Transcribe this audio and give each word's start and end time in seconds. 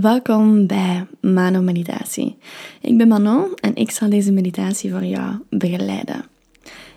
Welkom 0.00 0.66
bij 0.66 1.06
Mano 1.20 1.60
Meditatie. 1.60 2.38
Ik 2.80 2.96
ben 2.96 3.08
Manon 3.08 3.54
en 3.54 3.74
ik 3.74 3.90
zal 3.90 4.10
deze 4.10 4.32
meditatie 4.32 4.90
voor 4.90 5.04
jou 5.04 5.34
begeleiden. 5.50 6.24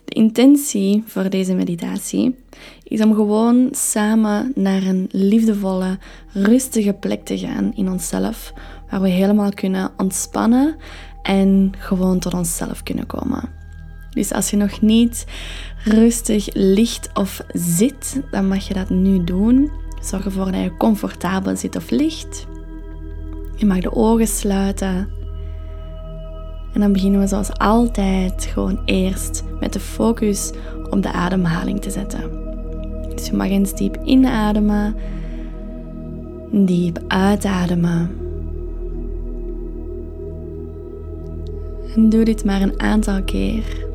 De 0.05 0.13
intentie 0.13 1.04
voor 1.06 1.30
deze 1.30 1.54
meditatie 1.54 2.35
is 2.83 3.01
om 3.01 3.14
gewoon 3.16 3.67
samen 3.72 4.51
naar 4.56 4.83
een 4.83 5.08
liefdevolle, 5.12 5.98
rustige 6.33 6.93
plek 6.93 7.25
te 7.25 7.38
gaan 7.38 7.72
in 7.75 7.90
onszelf, 7.90 8.54
waar 8.89 9.02
we 9.02 9.09
helemaal 9.09 9.52
kunnen 9.54 9.91
ontspannen 9.97 10.75
en 11.21 11.71
gewoon 11.77 12.20
tot 12.20 12.34
onszelf 12.34 12.84
kunnen 12.84 13.05
komen. 13.05 13.50
Dus 14.09 14.31
als 14.31 14.50
je 14.50 14.57
nog 14.57 14.81
niet 14.81 15.25
rustig 15.84 16.54
ligt 16.54 17.09
of 17.13 17.41
zit, 17.54 18.21
dan 18.31 18.47
mag 18.47 18.68
je 18.68 18.73
dat 18.73 18.89
nu 18.89 19.23
doen. 19.23 19.71
Zorg 20.02 20.25
ervoor 20.25 20.52
dat 20.52 20.61
je 20.61 20.77
comfortabel 20.77 21.55
zit 21.55 21.75
of 21.75 21.89
ligt. 21.89 22.47
Je 23.59 23.65
mag 23.65 23.79
de 23.79 23.95
ogen 23.95 24.27
sluiten. 24.27 25.07
En 26.73 26.79
dan 26.79 26.91
beginnen 26.91 27.19
we 27.19 27.27
zoals 27.27 27.57
altijd 27.57 28.45
gewoon 28.45 28.81
eerst 28.86 29.43
met 29.59 29.73
de 29.73 29.79
focus 29.79 30.51
op 30.89 31.01
de 31.01 31.11
ademhaling 31.11 31.81
te 31.81 31.89
zetten. 31.89 32.22
Dus 33.16 33.27
je 33.27 33.34
mag 33.34 33.48
eens 33.48 33.76
diep 33.76 33.98
inademen, 34.03 34.95
diep 36.52 37.00
uitademen. 37.08 38.12
En 41.95 42.09
doe 42.09 42.23
dit 42.23 42.45
maar 42.45 42.62
een 42.62 42.80
aantal 42.80 43.23
keer. 43.23 43.88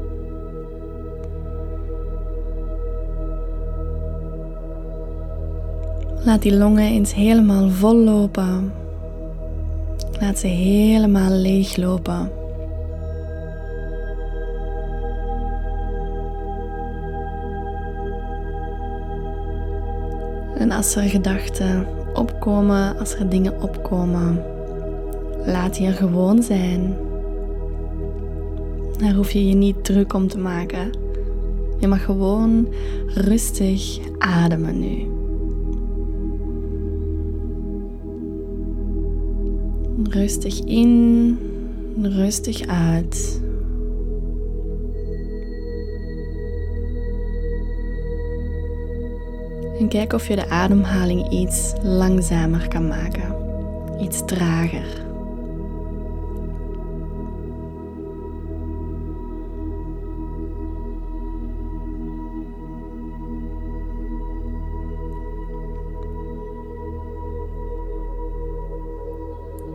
Laat 6.25 6.43
die 6.43 6.57
longen 6.57 6.87
eens 6.87 7.15
helemaal 7.15 7.71
vol 7.71 7.97
lopen. 7.97 8.83
Laat 10.21 10.39
ze 10.39 10.47
helemaal 10.47 11.31
leeg 11.31 11.77
lopen. 11.77 12.31
En 20.59 20.71
als 20.71 20.97
er 20.97 21.03
gedachten 21.03 21.87
opkomen, 22.15 22.99
als 22.99 23.15
er 23.15 23.29
dingen 23.29 23.63
opkomen, 23.63 24.43
laat 25.47 25.75
die 25.77 25.87
er 25.87 25.93
gewoon 25.93 26.43
zijn. 26.43 26.97
Daar 28.99 29.13
hoef 29.13 29.31
je 29.31 29.49
je 29.49 29.55
niet 29.55 29.85
druk 29.85 30.13
om 30.15 30.29
te 30.29 30.39
maken. 30.39 30.91
Je 31.79 31.87
mag 31.87 32.05
gewoon 32.05 32.69
rustig 33.07 33.99
ademen 34.19 34.79
nu. 34.79 35.24
Rustig 40.11 40.61
in, 40.65 41.39
rustig 42.03 42.67
uit. 42.67 43.43
En 49.79 49.89
kijk 49.89 50.13
of 50.13 50.29
je 50.29 50.37
de 50.37 50.49
ademhaling 50.49 51.31
iets 51.31 51.73
langzamer 51.83 52.69
kan 52.69 52.89
maken, 52.89 53.35
iets 54.01 54.25
trager. 54.25 55.04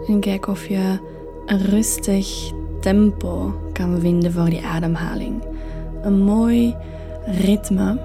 En 0.10 0.20
kijk 0.20 0.48
of 0.48 0.68
je 0.68 1.00
een 1.46 1.66
rustig 1.66 2.52
tempo 2.82 3.54
kan 3.74 4.00
vinden 4.00 4.32
voor 4.32 4.50
die 4.50 4.66
ademhaling. 4.66 5.44
Een 6.02 6.20
mooi 6.20 6.76
ritme 7.26 8.00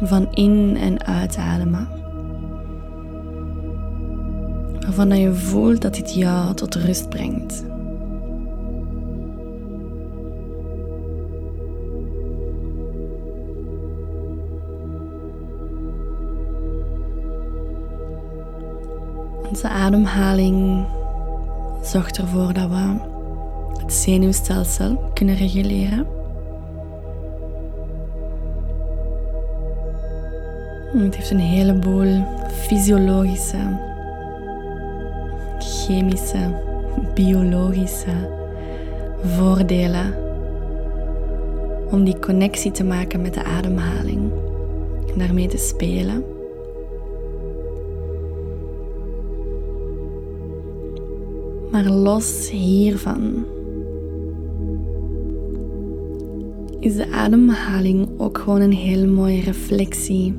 van 0.00 0.32
in- 0.32 0.76
en 0.76 1.04
uitademen. 1.04 1.88
Waarvan 4.80 5.18
je 5.18 5.34
voelt 5.34 5.82
dat 5.82 5.94
dit 5.94 6.14
jou 6.14 6.54
tot 6.54 6.74
rust 6.74 7.08
brengt. 7.08 7.64
Onze 19.58 19.70
ademhaling 19.70 20.86
zorgt 21.82 22.18
ervoor 22.18 22.52
dat 22.52 22.68
we 22.68 22.96
het 23.82 23.92
zenuwstelsel 23.92 25.10
kunnen 25.14 25.34
reguleren. 25.34 26.06
Het 30.96 31.16
heeft 31.16 31.30
een 31.30 31.38
heleboel 31.38 32.24
fysiologische, 32.50 33.56
chemische, 35.58 36.62
biologische 37.14 38.28
voordelen 39.22 40.14
om 41.90 42.04
die 42.04 42.18
connectie 42.18 42.70
te 42.70 42.84
maken 42.84 43.22
met 43.22 43.34
de 43.34 43.44
ademhaling 43.44 44.30
en 45.12 45.18
daarmee 45.18 45.48
te 45.48 45.58
spelen. 45.58 46.37
Maar 51.78 51.90
los 51.90 52.50
hiervan 52.50 53.44
is 56.80 56.96
de 56.96 57.10
ademhaling 57.10 58.08
ook 58.16 58.38
gewoon 58.38 58.60
een 58.60 58.72
heel 58.72 59.06
mooie 59.06 59.40
reflectie 59.40 60.34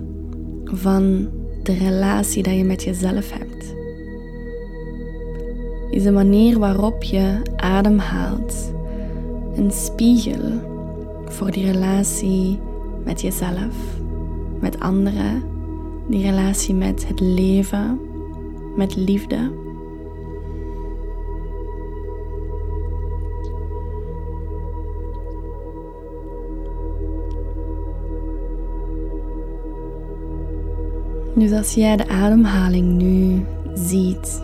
van 0.64 1.30
de 1.64 1.74
relatie 1.74 2.44
dat 2.44 2.54
je 2.54 2.64
met 2.64 2.84
jezelf 2.84 3.32
hebt. 3.32 3.76
Is 5.90 6.04
de 6.04 6.12
manier 6.12 6.60
waarop 6.60 7.04
je 7.04 7.42
ademhaalt 7.56 8.74
een 9.56 9.72
spiegel 9.72 10.62
voor 11.26 11.52
die 11.52 11.72
relatie 11.72 12.60
met 13.04 13.22
jezelf, 13.22 13.76
met 14.60 14.80
anderen, 14.80 15.44
die 16.10 16.24
relatie 16.24 16.76
met 16.76 17.08
het 17.08 17.20
leven, 17.20 18.00
met 18.76 18.96
liefde. 18.96 19.68
Dus 31.40 31.52
als 31.52 31.74
jij 31.74 31.98
de 31.98 32.08
ademhaling 32.08 32.98
nu 32.98 33.46
ziet 33.74 34.42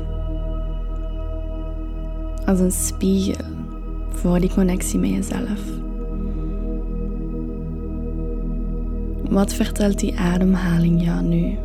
als 2.45 2.59
een 2.59 2.71
spiegel 2.71 3.45
voor 4.09 4.39
die 4.39 4.53
connectie 4.53 4.99
met 4.99 5.09
jezelf. 5.09 5.61
Wat 9.29 9.53
vertelt 9.53 9.99
die 9.99 10.19
ademhaling 10.19 11.03
jou 11.03 11.23
nu? 11.23 11.57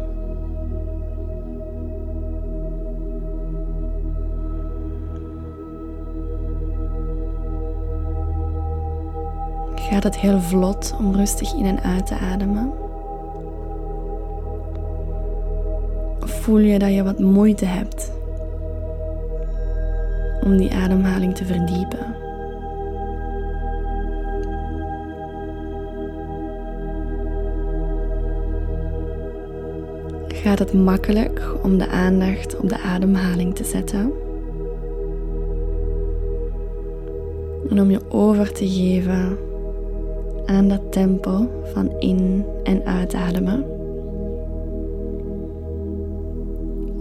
Gaat 9.74 10.02
het 10.02 10.19
heel 10.19 10.40
vlot 10.40 10.94
om 10.98 11.14
rustig 11.14 11.54
in 11.54 11.64
en 11.64 11.82
uit 11.82 12.06
te 12.06 12.14
ademen? 12.14 12.89
Voel 16.40 16.58
je 16.58 16.78
dat 16.78 16.94
je 16.94 17.02
wat 17.02 17.18
moeite 17.18 17.64
hebt 17.64 18.12
om 20.44 20.56
die 20.56 20.75
ademhaling 20.75 21.34
te 21.34 21.44
verdiepen. 21.44 22.14
Gaat 30.28 30.58
het 30.58 30.72
makkelijk 30.72 31.42
om 31.62 31.78
de 31.78 31.88
aandacht 31.88 32.56
op 32.56 32.69
de 32.69 32.78
ademhaling 32.78 33.54
te 33.54 33.64
zetten? 33.64 34.12
En 37.70 37.81
om 37.81 37.90
je 37.90 38.00
over 38.08 38.52
te 38.52 38.69
geven 38.69 39.38
aan 40.46 40.69
dat 40.69 40.93
tempo 40.93 41.48
van 41.72 41.90
in- 41.98 42.44
en 42.62 42.84
uitademen. 42.84 43.80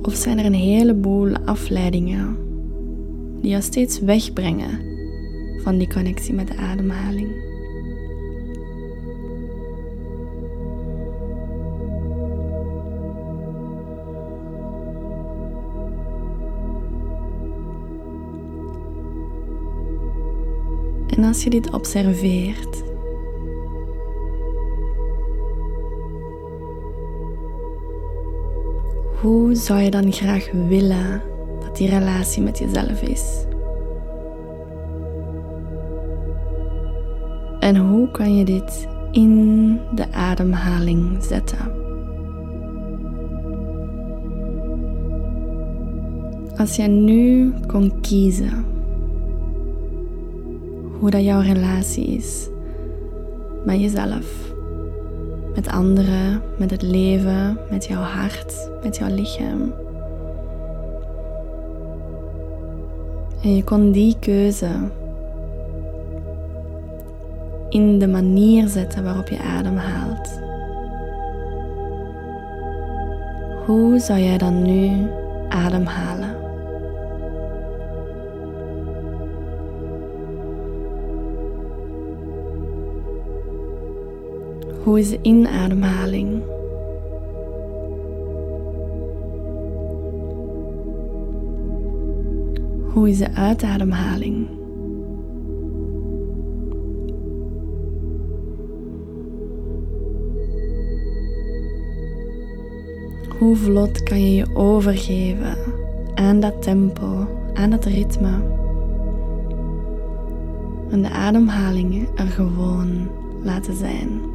Of 0.01 0.15
zijn 0.15 0.39
er 0.39 0.45
een 0.45 0.53
heleboel 0.53 1.37
afleidingen 1.45 2.37
die 3.41 3.49
jou 3.49 3.61
steeds 3.61 3.99
wegbrengen 3.99 4.79
van 5.63 5.77
die 5.77 5.87
connectie 5.87 6.33
met 6.33 6.47
de 6.47 6.55
ademhaling? 6.55 7.47
En 21.15 21.23
als 21.23 21.43
je 21.43 21.49
dit 21.49 21.71
observeert, 21.71 22.88
hoe 29.21 29.55
zou 29.55 29.79
je 29.79 29.91
dan 29.91 30.11
graag 30.11 30.51
willen 30.51 31.21
dat 31.59 31.77
die 31.77 31.89
relatie 31.89 32.43
met 32.43 32.57
jezelf 32.57 33.01
is? 33.01 33.45
En 37.59 37.77
hoe 37.77 38.11
kan 38.11 38.37
je 38.37 38.45
dit 38.45 38.87
in 39.11 39.79
de 39.95 40.11
ademhaling 40.11 41.23
zetten? 41.23 41.71
Als 46.57 46.75
je 46.75 46.87
nu 46.87 47.53
kon 47.67 48.01
kiezen 48.01 48.65
hoe 50.99 51.09
dat 51.09 51.23
jouw 51.23 51.41
relatie 51.41 52.07
is 52.07 52.49
met 53.65 53.79
jezelf, 53.79 54.53
met 55.59 55.71
anderen, 55.73 56.41
met 56.57 56.71
het 56.71 56.81
leven, 56.81 57.57
met 57.69 57.85
jouw 57.85 58.01
hart, 58.01 58.69
met 58.83 58.97
jouw 58.97 59.15
lichaam. 59.15 59.73
En 63.41 63.55
je 63.55 63.63
kon 63.63 63.91
die 63.91 64.15
keuze 64.19 64.69
in 67.69 67.99
de 67.99 68.07
manier 68.07 68.67
zetten 68.67 69.03
waarop 69.03 69.27
je 69.27 69.39
ademhaalt. 69.39 70.39
Hoe 73.65 73.99
zou 73.99 74.19
jij 74.19 74.37
dan 74.37 74.61
nu 74.61 75.07
ademhalen? 75.49 76.28
Hoe 84.83 84.99
is 84.99 85.09
de 85.09 85.19
inademhaling? 85.21 86.41
Hoe 92.93 93.09
is 93.09 93.17
de 93.17 93.33
uitademhaling? 93.33 94.47
Hoe 103.39 103.55
vlot 103.55 104.03
kan 104.03 104.21
je 104.21 104.35
je 104.35 104.55
overgeven 104.55 105.57
aan 106.15 106.39
dat 106.39 106.61
tempo, 106.61 107.27
aan 107.53 107.69
dat 107.69 107.85
ritme? 107.85 108.57
En 110.89 111.01
de 111.01 111.09
ademhalingen 111.09 112.07
er 112.15 112.27
gewoon 112.27 113.07
laten 113.43 113.75
zijn. 113.75 114.28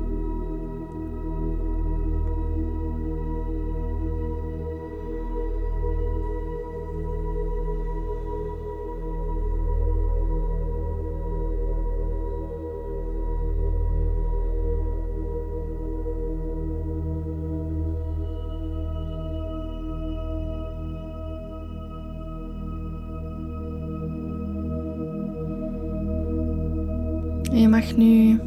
Mag 27.74 27.96
nu 27.96 28.40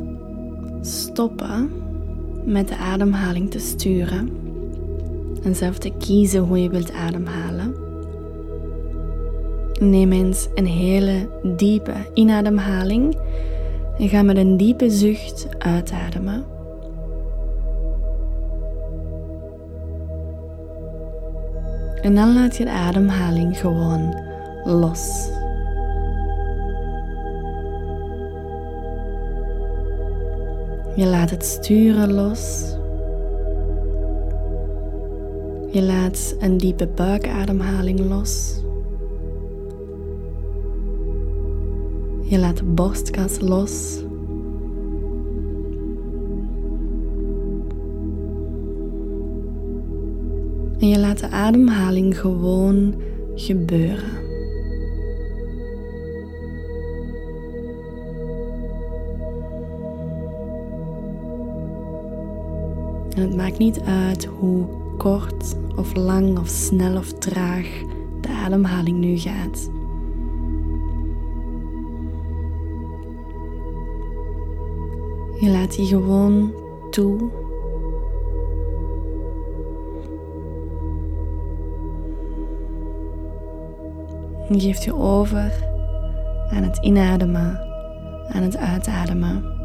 stoppen 0.81 1.71
met 2.45 2.67
de 2.67 2.77
ademhaling 2.77 3.51
te 3.51 3.59
sturen 3.59 4.29
en 5.43 5.55
zelf 5.55 5.77
te 5.77 5.91
kiezen 5.97 6.41
hoe 6.41 6.61
je 6.61 6.69
wilt 6.69 6.93
ademhalen. 6.93 7.75
Neem 9.79 10.11
eens 10.11 10.47
een 10.55 10.65
hele 10.65 11.29
diepe 11.43 11.93
inademhaling 12.13 13.17
en 13.97 14.09
ga 14.09 14.21
met 14.21 14.37
een 14.37 14.57
diepe 14.57 14.89
zucht 14.89 15.47
uitademen. 15.57 16.45
En 22.01 22.15
dan 22.15 22.33
laat 22.33 22.57
je 22.57 22.63
de 22.63 22.71
ademhaling 22.71 23.59
gewoon 23.59 24.15
los. 24.63 25.29
Je 30.97 31.05
laat 31.05 31.29
het 31.29 31.45
sturen 31.45 32.13
los. 32.13 32.73
Je 35.71 35.81
laat 35.81 36.35
een 36.39 36.57
diepe 36.57 36.87
buikademhaling 36.87 37.99
los. 37.99 38.61
Je 42.21 42.37
laat 42.37 42.57
de 42.57 42.63
borstkas 42.63 43.39
los. 43.39 44.03
En 50.79 50.87
je 50.87 50.99
laat 50.99 51.19
de 51.19 51.29
ademhaling 51.29 52.19
gewoon 52.19 52.95
gebeuren. 53.35 54.26
En 63.17 63.23
het 63.23 63.35
maakt 63.35 63.57
niet 63.57 63.81
uit 63.81 64.25
hoe 64.25 64.65
kort 64.97 65.55
of 65.75 65.95
lang 65.95 66.39
of 66.39 66.47
snel 66.47 66.97
of 66.97 67.13
traag 67.13 67.67
de 68.21 68.29
ademhaling 68.29 68.97
nu 68.97 69.17
gaat. 69.17 69.69
Je 75.39 75.49
laat 75.49 75.75
die 75.75 75.85
gewoon 75.85 76.53
toe. 76.89 77.29
Je 84.49 84.59
geeft 84.59 84.83
je 84.83 84.95
over 84.95 85.65
aan 86.49 86.63
het 86.63 86.77
inademen, 86.77 87.59
aan 88.27 88.43
het 88.43 88.57
uitademen. 88.57 89.56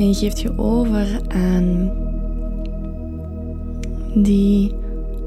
En 0.00 0.08
je 0.08 0.14
geeft 0.14 0.40
je 0.40 0.58
over 0.58 1.20
aan 1.28 1.90
die 4.14 4.74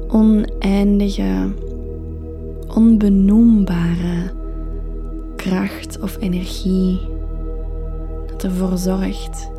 oneindige, 0.08 1.52
onbenoembare 2.74 4.32
kracht 5.36 6.00
of 6.00 6.16
energie 6.20 7.00
dat 8.26 8.44
ervoor 8.44 8.78
zorgt 8.78 9.50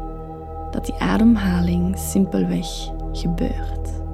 dat 0.72 0.86
die 0.86 0.96
ademhaling 0.96 1.98
simpelweg 1.98 2.68
gebeurt. 3.12 4.05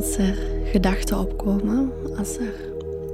Als 0.00 0.16
er 0.16 0.38
gedachten 0.64 1.18
opkomen, 1.18 1.92
als 2.18 2.36
er 2.36 2.54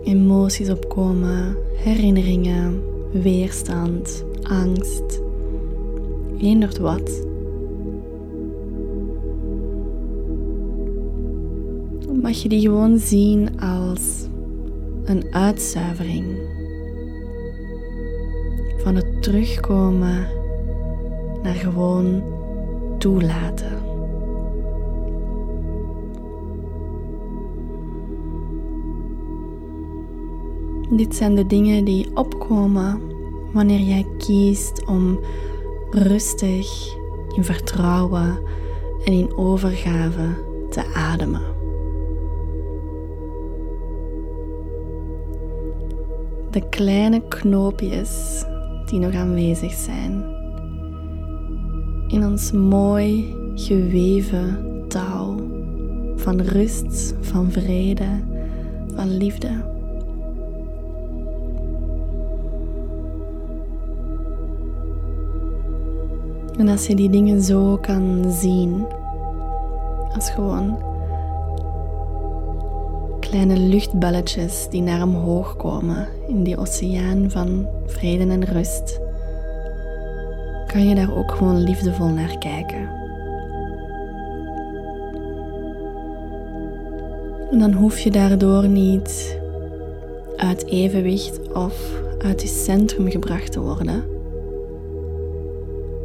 emoties 0.05 0.71
opkomen, 0.71 1.57
herinneringen, 1.75 2.83
weerstand, 3.13 4.25
angst, 4.43 5.21
eender 6.39 6.81
wat, 6.81 7.27
mag 12.23 12.43
je 12.43 12.49
die 12.49 12.61
gewoon 12.61 12.99
zien 12.99 13.61
als 13.61 14.27
een 15.05 15.25
uitzuivering 15.31 16.25
van 18.77 18.95
het 18.95 19.23
terugkomen 19.23 20.27
naar 21.43 21.55
gewoon 21.55 22.23
toelaten. 22.99 23.76
Dit 30.97 31.17
zijn 31.17 31.35
de 31.35 31.47
dingen 31.47 31.85
die 31.85 32.11
opkomen 32.15 33.01
wanneer 33.53 33.81
jij 33.81 34.07
kiest 34.19 34.87
om 34.87 35.19
rustig, 35.91 36.95
in 37.35 37.45
vertrouwen 37.45 38.39
en 39.05 39.13
in 39.13 39.37
overgave 39.37 40.29
te 40.71 40.85
ademen. 40.95 41.57
de 46.57 46.69
kleine 46.69 47.23
knoopjes 47.29 48.45
die 48.87 48.99
nog 48.99 49.15
aanwezig 49.15 49.73
zijn 49.73 50.25
in 52.09 52.25
ons 52.25 52.53
mooi 52.53 53.35
geweven 53.55 54.59
touw 54.89 55.37
van 56.17 56.41
rust, 56.41 57.15
van 57.21 57.51
vrede, 57.51 58.09
van 58.95 59.17
liefde. 59.17 59.76
En 66.59 66.69
als 66.69 66.87
je 66.87 66.95
die 66.95 67.11
dingen 67.11 67.43
zo 67.43 67.79
kan 67.81 68.25
zien, 68.29 68.87
als 70.15 70.31
gewoon 70.31 70.79
kleine 73.21 73.57
luchtballetjes 73.57 74.67
die 74.71 74.83
naar 74.83 75.03
omhoog 75.03 75.57
komen 75.57 76.09
in 76.29 76.43
die 76.43 76.57
oceaan 76.57 77.31
van 77.31 77.67
vrede 77.87 78.33
en 78.33 78.45
rust, 78.45 79.01
kan 80.67 80.89
je 80.89 80.95
daar 80.95 81.17
ook 81.17 81.31
gewoon 81.31 81.63
liefdevol 81.63 82.09
naar 82.09 82.39
kijken. 82.39 82.89
En 87.51 87.59
dan 87.59 87.73
hoef 87.73 87.99
je 87.99 88.11
daardoor 88.11 88.69
niet 88.69 89.39
uit 90.37 90.67
evenwicht 90.67 91.53
of 91.53 92.03
uit 92.19 92.43
je 92.43 92.49
centrum 92.49 93.11
gebracht 93.11 93.53
te 93.53 93.61
worden. 93.61 94.16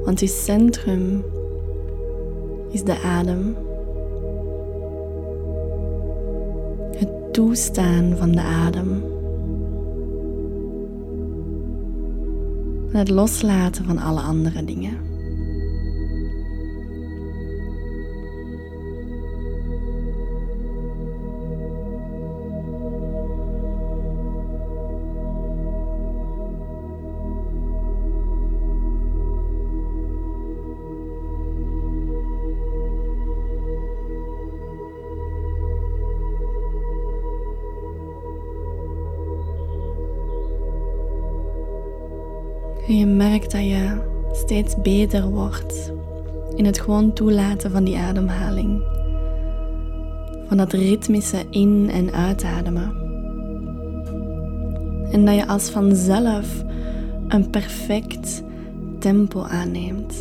Want 0.03 0.20
je 0.20 0.27
centrum 0.27 1.24
is 2.72 2.84
de 2.84 3.00
adem. 3.00 3.55
Het 6.96 7.34
toestaan 7.34 8.17
van 8.17 8.31
de 8.31 8.41
adem. 8.41 9.03
En 12.91 12.98
het 13.00 13.10
loslaten 13.10 13.86
van 13.86 13.98
alle 13.98 14.22
andere 14.22 14.65
dingen. 14.65 15.10
Je 42.98 43.05
merkt 43.05 43.51
dat 43.51 43.62
je 43.62 43.98
steeds 44.31 44.81
beter 44.81 45.29
wordt 45.29 45.91
in 46.55 46.65
het 46.65 46.79
gewoon 46.79 47.13
toelaten 47.13 47.71
van 47.71 47.83
die 47.83 47.98
ademhaling. 47.98 48.83
Van 50.48 50.57
dat 50.57 50.74
ritmische 50.74 51.43
in- 51.50 51.89
en 51.93 52.12
uitademen. 52.13 52.93
En 55.12 55.25
dat 55.25 55.36
je 55.36 55.48
als 55.48 55.69
vanzelf 55.69 56.63
een 57.27 57.50
perfect 57.50 58.43
tempo 59.00 59.41
aanneemt. 59.41 60.15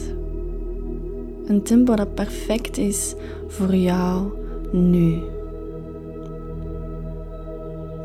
Een 1.47 1.63
tempo 1.63 1.95
dat 1.95 2.15
perfect 2.15 2.79
is 2.79 3.15
voor 3.47 3.75
jou 3.75 4.27
nu. 4.73 5.19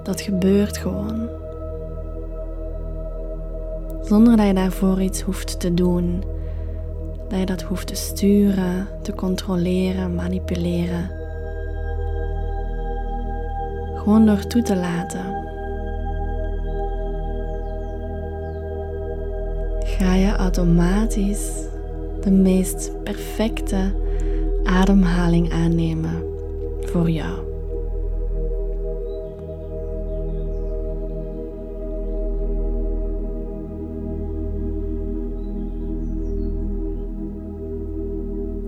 Dat 0.04 0.22
gebeurt 0.22 0.78
gewoon 0.78 1.30
zonder 4.08 4.38
dat 4.38 4.48
je 4.48 4.54
daarvoor 4.54 5.02
iets 5.02 5.22
hoeft 5.22 5.60
te 5.60 5.74
doen. 5.74 6.24
Dat 7.30 7.40
je 7.40 7.46
dat 7.46 7.62
hoeft 7.62 7.88
te 7.88 7.96
sturen, 7.96 8.88
te 9.02 9.14
controleren, 9.14 10.16
manipuleren. 10.16 11.12
Gewoon 13.96 14.26
door 14.26 14.48
toe 14.48 14.62
te 14.62 14.76
laten. 14.76 15.44
Ga 19.80 20.14
je 20.14 20.32
automatisch 20.32 21.52
de 22.22 22.32
meest 22.32 23.04
perfecte 23.04 23.94
ademhaling 24.64 25.52
aannemen 25.52 26.24
voor 26.82 27.10
jou. 27.10 27.55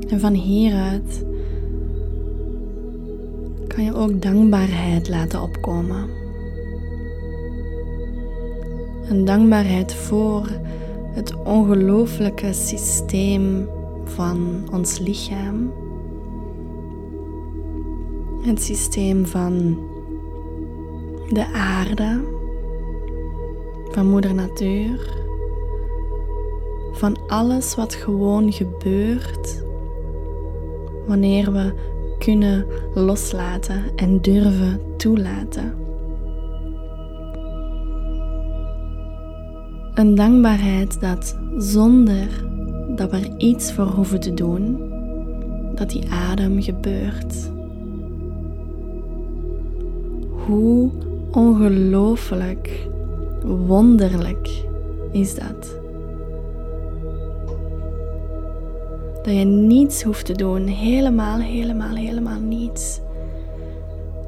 En 0.08 0.20
van 0.20 0.34
hieruit 0.34 1.26
kan 3.68 3.84
je 3.84 3.94
ook 3.94 4.22
dankbaarheid 4.22 5.10
laten 5.10 5.42
opkomen. 5.42 6.10
Een 9.10 9.26
dankbaarheid 9.26 9.94
voor 9.94 10.48
het 11.12 11.36
ongelooflijke 11.44 12.54
systeem 12.54 13.70
van 14.04 14.68
ons 14.72 15.00
lichaam. 15.00 15.72
Het 18.42 18.62
systeem 18.62 19.26
van 19.26 19.78
de 21.30 21.46
aarde, 21.54 22.22
van 23.92 24.10
Moeder 24.10 24.34
Natuur, 24.34 25.16
van 26.92 27.18
alles 27.28 27.76
wat 27.76 27.94
gewoon 27.94 28.54
gebeurt 28.54 29.66
wanneer 31.08 31.52
we 31.52 31.74
kunnen 32.20 32.66
loslaten 32.94 33.84
en 33.96 34.22
durven 34.22 34.80
toelaten. 34.98 35.74
Een 39.94 40.16
dankbaarheid 40.16 41.02
dat 41.02 41.40
zonder 41.58 42.28
dat 42.96 43.12
we 43.12 43.18
er 43.18 43.38
iets 43.38 43.74
voor 43.74 43.86
hoeven 43.86 44.20
te 44.20 44.34
doen, 44.34 44.78
dat 45.76 45.90
die 45.90 46.10
adem 46.10 46.62
gebeurt. 46.62 47.52
Hoe 50.46 50.90
ongelooflijk 51.32 52.88
wonderlijk 53.46 54.66
is 55.12 55.36
dat? 55.36 55.80
Dat 59.27 59.36
je 59.36 59.43
niets 59.46 60.03
hoeft 60.03 60.25
te 60.25 60.34
doen. 60.34 60.67
Helemaal, 60.67 61.39
helemaal, 61.39 61.96
helemaal 61.96 62.39
niets. 62.39 63.00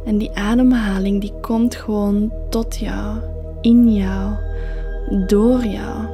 En 0.05 0.17
die 0.17 0.31
ademhaling 0.33 1.21
die 1.21 1.33
komt 1.41 1.75
gewoon 1.75 2.31
tot 2.49 2.77
jou, 2.77 3.17
in 3.61 3.93
jou, 3.93 4.33
door 5.27 5.65
jou. 5.65 6.05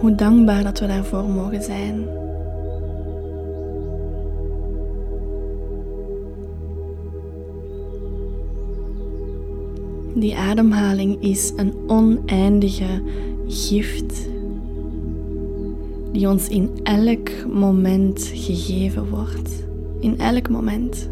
Hoe 0.00 0.14
dankbaar 0.14 0.62
dat 0.62 0.78
we 0.78 0.86
daarvoor 0.86 1.24
mogen 1.24 1.62
zijn. 1.62 2.06
Die 10.14 10.36
ademhaling 10.36 11.22
is 11.22 11.52
een 11.56 11.74
oneindige 11.86 13.02
gift 13.48 14.28
die 16.12 16.28
ons 16.28 16.48
in 16.48 16.70
elk 16.82 17.30
moment 17.52 18.30
gegeven 18.34 19.08
wordt. 19.08 19.66
In 20.00 20.18
elk 20.18 20.48
moment. 20.48 21.08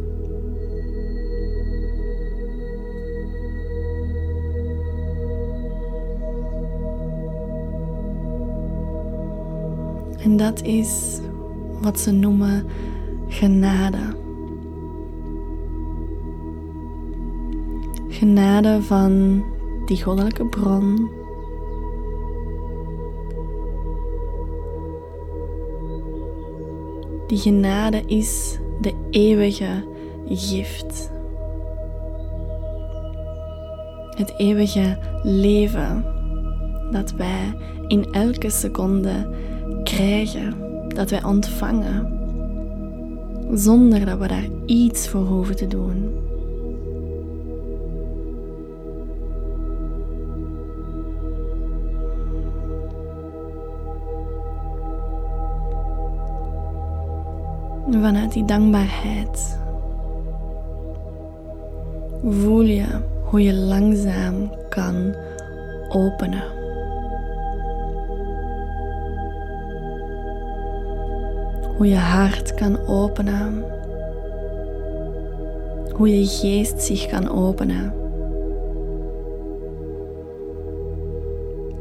En 10.23 10.37
dat 10.37 10.62
is 10.62 11.19
wat 11.81 12.00
ze 12.00 12.11
noemen 12.11 12.64
genade. 13.28 13.99
Genade 18.18 18.82
van 18.82 19.44
die 19.87 20.02
goddelijke 20.02 20.46
bron. 20.46 21.10
Die 27.26 27.38
genade 27.38 28.02
is 28.06 28.58
de 28.80 28.94
eeuwige 29.10 29.84
gift. 30.28 31.10
Het 34.10 34.34
eeuwige 34.37 34.98
leven 35.22 36.04
dat 36.90 37.12
wij 37.12 37.54
in 37.87 38.04
elke 38.12 38.50
seconde 38.50 39.37
krijgen, 39.84 40.54
dat 40.88 41.10
wij 41.10 41.25
ontvangen. 41.25 42.16
zonder 43.52 44.04
dat 44.04 44.18
we 44.18 44.28
daar 44.28 44.48
iets 44.66 45.08
voor 45.08 45.25
hoeven 45.25 45.56
te 45.56 45.66
doen. 45.66 46.27
Vanuit 57.90 58.33
die 58.33 58.45
dankbaarheid 58.45 59.59
voel 62.23 62.61
je 62.61 62.87
hoe 63.25 63.42
je 63.42 63.54
langzaam 63.54 64.50
kan 64.68 65.14
openen. 65.88 66.45
Hoe 71.76 71.87
je 71.87 71.97
hart 71.97 72.54
kan 72.54 72.87
openen. 72.87 73.64
Hoe 75.95 76.18
je 76.18 76.26
geest 76.26 76.83
zich 76.83 77.07
kan 77.07 77.28
openen. 77.28 77.92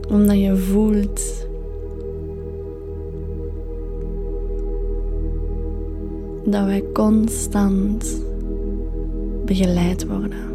Omdat 0.10 0.40
je 0.40 0.56
voelt 0.56 1.47
dat 6.52 6.66
wij 6.66 6.84
constant 6.94 8.22
begeleid 9.46 10.08
worden. 10.08 10.46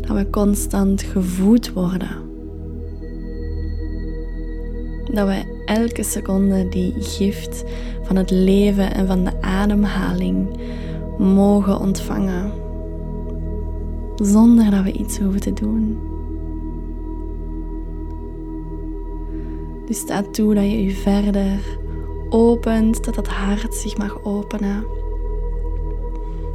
Dat 0.00 0.16
we 0.16 0.30
constant 0.30 1.02
gevoed 1.02 1.72
worden. 1.72 2.08
Dat 5.12 5.26
we 5.26 5.62
elke 5.66 6.02
seconde 6.02 6.68
die 6.68 6.94
gift 6.98 7.64
van 8.02 8.16
het 8.16 8.30
leven 8.30 8.94
en 8.94 9.06
van 9.06 9.24
de 9.24 9.40
ademhaling 9.40 10.48
mogen 11.18 11.80
ontvangen. 11.80 12.52
Zonder 14.14 14.70
dat 14.70 14.82
we 14.82 14.92
iets 14.92 15.18
hoeven 15.18 15.40
te 15.40 15.52
doen. 15.52 15.98
Dus 19.86 19.98
sta 19.98 20.22
toe 20.22 20.54
dat 20.54 20.64
je 20.64 20.84
je 20.84 20.90
verder 20.90 21.82
opent, 22.28 23.04
dat 23.04 23.16
het 23.16 23.28
hart 23.28 23.74
zich 23.74 23.96
mag 23.96 24.24
openen. 24.24 24.86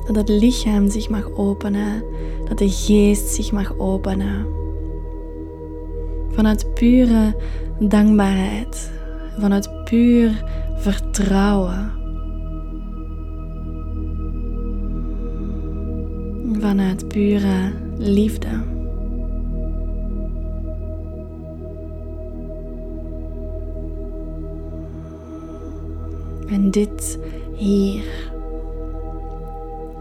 Dat 0.05 0.15
het 0.15 0.29
lichaam 0.29 0.89
zich 0.89 1.09
mag 1.09 1.31
openen, 1.31 2.03
dat 2.47 2.57
de 2.57 2.69
geest 2.69 3.27
zich 3.27 3.51
mag 3.51 3.77
openen. 3.77 4.45
Vanuit 6.29 6.73
pure 6.73 7.35
dankbaarheid, 7.79 8.91
vanuit 9.39 9.83
puur 9.83 10.43
vertrouwen. 10.77 11.91
Vanuit 16.59 17.07
pure 17.07 17.73
liefde. 17.97 18.78
En 26.51 26.71
dit 26.71 27.19
hier. 27.55 28.31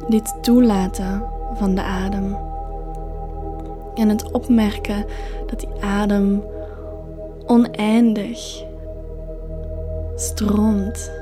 Dit 0.09 0.35
toelaten 0.43 1.23
van 1.55 1.75
de 1.75 1.83
adem. 1.83 2.37
En 3.95 4.09
het 4.09 4.31
opmerken 4.31 5.05
dat 5.47 5.61
die 5.61 5.69
adem 5.81 6.43
oneindig 7.47 8.65
stroomt. 10.15 11.13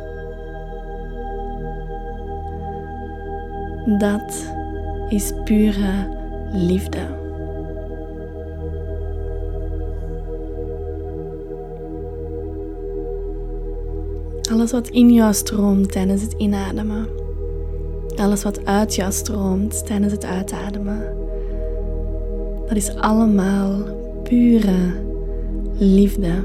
Dat 3.99 4.55
is 5.09 5.33
pure 5.45 6.09
liefde. 6.53 7.26
Alles 14.57 14.73
wat 14.73 14.89
in 14.89 15.13
jou 15.13 15.35
stroomt 15.35 15.93
tijdens 15.93 16.23
het 16.23 16.35
inademen. 16.37 17.09
Alles 18.17 18.43
wat 18.43 18.65
uit 18.65 18.95
jou 18.95 19.13
stroomt 19.13 19.87
tijdens 19.87 20.13
het 20.13 20.25
uitademen. 20.25 21.17
Dat 22.69 22.77
is 22.77 22.95
allemaal 22.95 23.73
pure 24.23 25.03
liefde. 25.79 26.45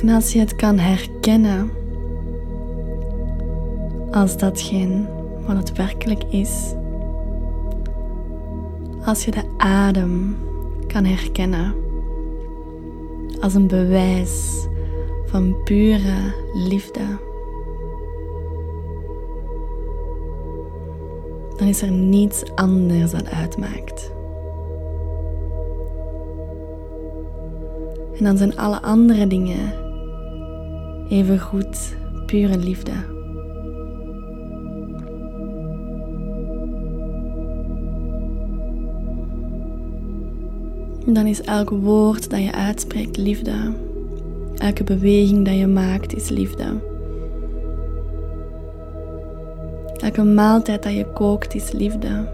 En 0.00 0.08
als 0.08 0.32
je 0.32 0.38
het 0.38 0.56
kan 0.56 0.78
herkennen 0.78 1.70
als 4.10 4.36
datgene 4.36 5.06
wat 5.46 5.56
het 5.56 5.76
werkelijk 5.76 6.22
is, 6.30 6.74
als 9.08 9.24
je 9.24 9.30
de 9.30 9.44
adem 9.56 10.36
kan 10.86 11.04
herkennen 11.04 11.74
als 13.40 13.54
een 13.54 13.66
bewijs 13.66 14.66
van 15.26 15.62
pure 15.64 16.34
liefde, 16.54 17.00
dan 21.56 21.68
is 21.68 21.82
er 21.82 21.90
niets 21.90 22.42
anders 22.54 23.10
dat 23.10 23.30
uitmaakt. 23.30 24.12
En 28.18 28.24
dan 28.24 28.36
zijn 28.36 28.56
alle 28.56 28.82
andere 28.82 29.26
dingen 29.26 29.72
even 31.08 31.40
goed 31.40 31.96
pure 32.26 32.58
liefde. 32.58 33.17
Dan 41.14 41.26
is 41.26 41.40
elk 41.40 41.70
woord 41.70 42.30
dat 42.30 42.42
je 42.42 42.52
uitspreekt 42.52 43.16
liefde. 43.16 43.52
Elke 44.56 44.84
beweging 44.84 45.44
dat 45.44 45.56
je 45.56 45.66
maakt 45.66 46.14
is 46.14 46.28
liefde. 46.28 46.64
Elke 49.96 50.22
maaltijd 50.22 50.82
dat 50.82 50.92
je 50.92 51.12
kookt 51.12 51.54
is 51.54 51.72
liefde. 51.72 52.28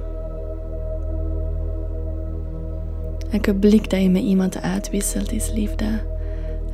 Elke 3.30 3.54
blik 3.54 3.90
dat 3.90 4.02
je 4.02 4.10
met 4.10 4.22
iemand 4.22 4.60
uitwisselt 4.60 5.32
is 5.32 5.52
liefde. 5.52 5.86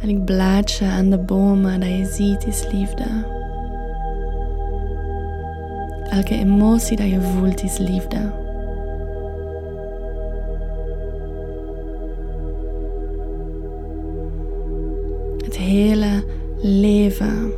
Elk 0.06 0.24
blaadje 0.24 0.86
aan 0.86 1.10
de 1.10 1.18
bomen 1.18 1.80
dat 1.80 1.88
je 1.88 2.04
ziet 2.04 2.46
is 2.46 2.64
liefde. 2.72 3.38
Elke 6.10 6.34
emotie 6.34 6.96
dat 6.96 7.08
je 7.08 7.20
voelt 7.20 7.62
is 7.62 7.78
liefde. 7.78 8.49
Hele 15.60 16.24
leven 16.62 17.52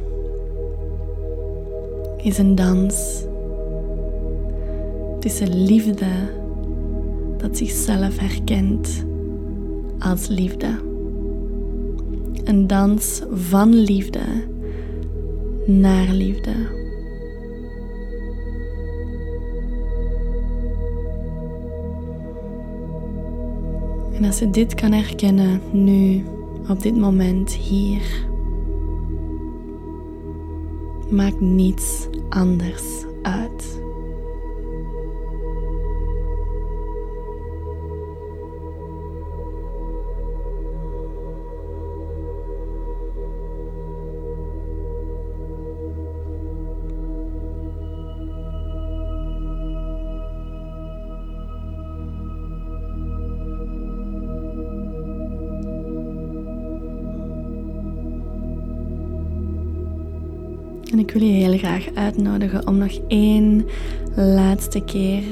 is 2.16 2.38
een 2.38 2.54
dans 2.54 3.24
tussen 5.20 5.64
liefde 5.64 6.06
dat 7.36 7.56
zichzelf 7.56 8.18
herkent 8.18 9.04
als 9.98 10.28
liefde. 10.28 10.80
Een 12.44 12.66
dans 12.66 13.22
van 13.32 13.74
liefde 13.74 14.20
naar 15.66 16.08
liefde. 16.08 16.52
En 24.12 24.24
als 24.24 24.38
je 24.38 24.50
dit 24.50 24.74
kan 24.74 24.92
herkennen 24.92 25.60
nu, 25.72 26.24
op 26.68 26.82
dit 26.82 26.96
moment 26.96 27.52
hier. 27.52 28.02
Maakt 31.10 31.40
niets 31.40 32.08
anders 32.28 33.04
uit. 33.22 33.81
Ik 61.02 61.10
wil 61.10 61.22
je 61.22 61.32
heel 61.32 61.58
graag 61.58 61.86
uitnodigen 61.94 62.66
om 62.66 62.78
nog 62.78 62.98
één 63.08 63.66
laatste 64.14 64.80
keer 64.80 65.22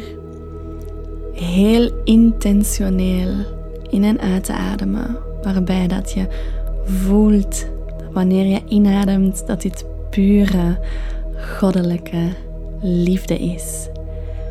heel 1.32 1.90
intentioneel 2.04 3.32
in 3.90 4.04
en 4.04 4.20
uit 4.20 4.44
te 4.44 4.52
ademen, 4.52 5.16
waarbij 5.42 5.86
dat 5.86 6.12
je 6.12 6.26
voelt 6.84 7.66
wanneer 8.12 8.46
je 8.46 8.60
inademt 8.68 9.46
dat 9.46 9.62
dit 9.62 9.84
pure 10.10 10.78
goddelijke 11.58 12.28
liefde 12.80 13.38
is. 13.38 13.88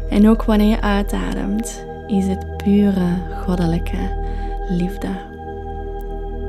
En 0.10 0.30
ook 0.30 0.44
wanneer 0.44 0.70
je 0.70 0.82
uitademt, 0.82 1.86
is 2.08 2.28
het 2.28 2.58
pure 2.64 3.18
goddelijke 3.46 4.10
liefde. 4.70 5.10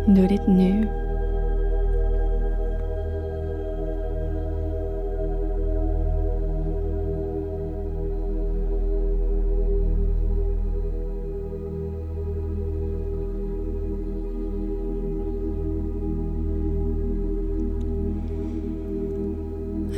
Doe 0.07 0.27
dit 0.27 0.47
nu. 0.47 0.89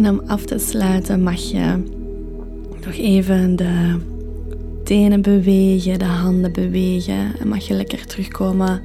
En 0.03 0.09
om 0.09 0.21
af 0.27 0.45
te 0.45 0.59
sluiten 0.59 1.23
mag 1.23 1.41
je 1.41 1.83
nog 2.85 2.95
even 2.95 3.57
de 3.57 3.99
tenen 4.85 5.23
bewegen, 5.23 5.99
de 5.99 6.05
handen 6.05 6.53
bewegen. 6.53 7.39
En 7.39 7.49
mag 7.49 7.67
je 7.67 7.75
lekker 7.75 8.07
terugkomen 8.07 8.83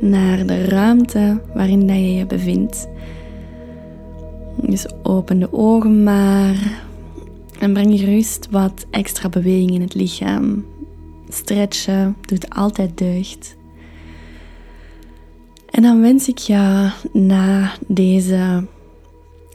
naar 0.00 0.46
de 0.46 0.64
ruimte 0.64 1.40
waarin 1.54 1.86
dat 1.86 1.96
je 1.96 2.14
je 2.14 2.26
bevindt. 2.26 2.88
Dus 4.62 4.86
open 5.02 5.38
de 5.38 5.52
ogen 5.52 6.02
maar. 6.02 6.80
En 7.58 7.72
breng 7.72 7.98
gerust 7.98 8.48
wat 8.50 8.86
extra 8.90 9.28
beweging 9.28 9.70
in 9.70 9.80
het 9.80 9.94
lichaam. 9.94 10.64
Stretchen 11.28 12.16
doet 12.20 12.50
altijd 12.50 12.98
deugd. 12.98 13.56
En 15.70 15.82
dan 15.82 16.00
wens 16.00 16.28
ik 16.28 16.38
je 16.38 16.90
na 17.12 17.72
deze 17.86 18.64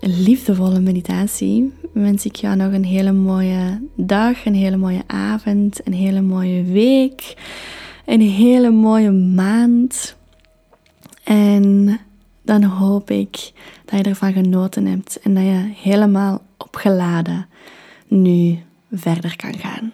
liefdevolle 0.01 0.79
meditatie 0.79 1.73
wens 1.93 2.25
ik 2.25 2.35
jou 2.35 2.55
nog 2.55 2.73
een 2.73 2.83
hele 2.83 3.11
mooie 3.11 3.81
dag, 3.95 4.45
een 4.45 4.55
hele 4.55 4.77
mooie 4.77 5.03
avond, 5.07 5.87
een 5.87 5.93
hele 5.93 6.21
mooie 6.21 6.63
week, 6.63 7.33
een 8.05 8.21
hele 8.21 8.69
mooie 8.69 9.11
maand. 9.11 10.15
En 11.23 11.99
dan 12.41 12.63
hoop 12.63 13.09
ik 13.09 13.51
dat 13.85 13.99
je 13.99 14.09
ervan 14.09 14.33
genoten 14.33 14.85
hebt 14.85 15.19
en 15.19 15.33
dat 15.33 15.43
je 15.43 15.71
helemaal 15.75 16.41
opgeladen 16.57 17.47
nu 18.07 18.59
verder 18.91 19.35
kan 19.35 19.53
gaan. 19.53 19.91